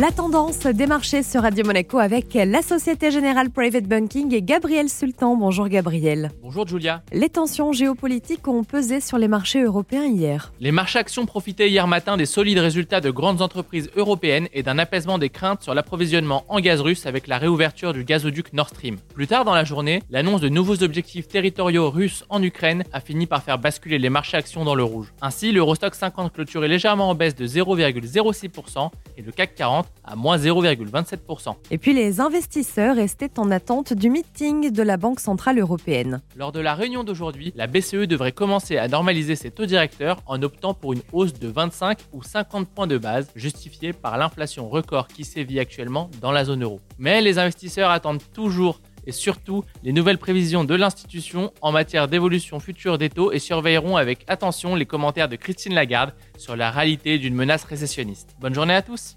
La 0.00 0.10
tendance 0.10 0.60
des 0.60 0.88
marchés 0.88 1.22
sur 1.22 1.42
Radio 1.42 1.64
Monaco 1.64 1.98
avec 1.98 2.34
la 2.34 2.62
Société 2.62 3.12
Générale 3.12 3.50
Private 3.50 3.84
Banking 3.84 4.34
et 4.34 4.42
Gabriel 4.42 4.88
Sultan. 4.88 5.36
Bonjour 5.36 5.68
Gabriel. 5.68 6.32
Bonjour 6.42 6.66
Julia. 6.66 7.04
Les 7.12 7.28
tensions 7.28 7.70
géopolitiques 7.70 8.48
ont 8.48 8.64
pesé 8.64 9.00
sur 9.00 9.18
les 9.18 9.28
marchés 9.28 9.62
européens 9.62 10.06
hier. 10.06 10.52
Les 10.58 10.72
marchés 10.72 10.98
actions 10.98 11.26
profitaient 11.26 11.70
hier 11.70 11.86
matin 11.86 12.16
des 12.16 12.26
solides 12.26 12.58
résultats 12.58 13.00
de 13.00 13.12
grandes 13.12 13.40
entreprises 13.40 13.88
européennes 13.94 14.48
et 14.52 14.64
d'un 14.64 14.78
apaisement 14.78 15.18
des 15.18 15.28
craintes 15.28 15.62
sur 15.62 15.74
l'approvisionnement 15.74 16.44
en 16.48 16.58
gaz 16.58 16.80
russe 16.80 17.06
avec 17.06 17.28
la 17.28 17.38
réouverture 17.38 17.92
du 17.92 18.02
gazoduc 18.02 18.52
Nord 18.52 18.70
Stream. 18.70 18.96
Plus 19.14 19.28
tard 19.28 19.44
dans 19.44 19.54
la 19.54 19.62
journée, 19.62 20.02
l'annonce 20.10 20.40
de 20.40 20.48
nouveaux 20.48 20.82
objectifs 20.82 21.28
territoriaux 21.28 21.88
russes 21.88 22.24
en 22.30 22.42
Ukraine 22.42 22.82
a 22.92 22.98
fini 22.98 23.26
par 23.26 23.44
faire 23.44 23.58
basculer 23.58 24.00
les 24.00 24.10
marchés 24.10 24.38
actions 24.38 24.64
dans 24.64 24.74
le 24.74 24.82
rouge. 24.82 25.14
Ainsi, 25.22 25.52
l'Eurostock 25.52 25.94
50 25.94 26.32
clôturait 26.32 26.66
légèrement 26.66 27.10
en 27.10 27.14
baisse 27.14 27.36
de 27.36 27.46
0,06% 27.46 28.90
et 29.18 29.22
le 29.22 29.30
CAC 29.30 29.54
40 29.54 29.83
à 30.04 30.16
moins 30.16 30.36
0,27%. 30.36 31.54
Et 31.70 31.78
puis 31.78 31.94
les 31.94 32.20
investisseurs 32.20 32.96
restaient 32.96 33.38
en 33.38 33.50
attente 33.50 33.92
du 33.92 34.10
meeting 34.10 34.70
de 34.70 34.82
la 34.82 34.96
Banque 34.96 35.20
Centrale 35.20 35.58
Européenne. 35.58 36.20
Lors 36.36 36.52
de 36.52 36.60
la 36.60 36.74
réunion 36.74 37.04
d'aujourd'hui, 37.04 37.52
la 37.56 37.66
BCE 37.66 38.06
devrait 38.06 38.32
commencer 38.32 38.76
à 38.76 38.88
normaliser 38.88 39.36
ses 39.36 39.50
taux 39.50 39.66
directeurs 39.66 40.18
en 40.26 40.42
optant 40.42 40.74
pour 40.74 40.92
une 40.92 41.02
hausse 41.12 41.32
de 41.32 41.48
25 41.48 41.98
ou 42.12 42.22
50 42.22 42.68
points 42.68 42.86
de 42.86 42.98
base, 42.98 43.30
justifiée 43.34 43.92
par 43.92 44.18
l'inflation 44.18 44.68
record 44.68 45.08
qui 45.08 45.24
sévit 45.24 45.60
actuellement 45.60 46.10
dans 46.20 46.32
la 46.32 46.44
zone 46.44 46.62
euro. 46.62 46.80
Mais 46.98 47.20
les 47.20 47.38
investisseurs 47.38 47.90
attendent 47.90 48.22
toujours 48.32 48.80
et 49.06 49.12
surtout 49.12 49.64
les 49.82 49.92
nouvelles 49.92 50.18
prévisions 50.18 50.64
de 50.64 50.74
l'institution 50.74 51.52
en 51.60 51.72
matière 51.72 52.08
d'évolution 52.08 52.60
future 52.60 52.98
des 52.98 53.10
taux 53.10 53.32
et 53.32 53.38
surveilleront 53.38 53.96
avec 53.96 54.24
attention 54.28 54.74
les 54.74 54.86
commentaires 54.86 55.28
de 55.28 55.36
Christine 55.36 55.74
Lagarde 55.74 56.14
sur 56.38 56.56
la 56.56 56.70
réalité 56.70 57.18
d'une 57.18 57.34
menace 57.34 57.64
récessionniste. 57.64 58.34
Bonne 58.40 58.54
journée 58.54 58.74
à 58.74 58.82
tous. 58.82 59.16